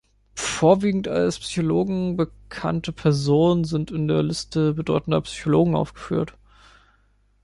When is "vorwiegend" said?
0.33-1.07